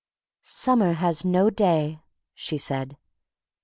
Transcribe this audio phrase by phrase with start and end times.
[0.41, 1.99] "Summer has no day,"
[2.33, 2.97] she said.